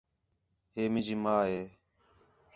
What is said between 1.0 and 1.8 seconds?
ماں ہے